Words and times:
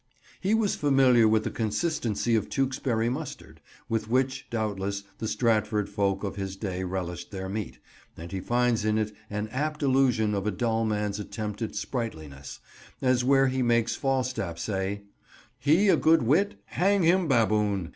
He 0.39 0.55
was 0.55 0.73
familiar 0.75 1.27
with 1.27 1.43
the 1.43 1.51
consistency 1.51 2.33
of 2.33 2.49
Tewkesbury 2.49 3.07
mustard, 3.07 3.61
with 3.87 4.09
which, 4.09 4.47
doubtless, 4.49 5.03
the 5.19 5.27
Stratford 5.27 5.89
folk 5.89 6.23
of 6.23 6.37
his 6.37 6.55
day 6.55 6.83
relished 6.83 7.29
their 7.29 7.47
meat, 7.47 7.77
and 8.17 8.31
he 8.31 8.39
finds 8.39 8.83
in 8.83 8.97
it 8.97 9.13
an 9.29 9.47
apt 9.49 9.83
illustration 9.83 10.33
of 10.33 10.47
a 10.47 10.49
dull 10.49 10.85
man's 10.85 11.19
attempted 11.19 11.75
sprightliness: 11.75 12.59
as 12.99 13.23
where 13.23 13.45
he 13.45 13.61
makes 13.61 13.95
Falstaff 13.95 14.57
say, 14.57 15.03
"He 15.59 15.87
a 15.87 15.97
good 15.97 16.23
wit, 16.23 16.59
hang 16.65 17.03
him 17.03 17.27
baboon! 17.27 17.89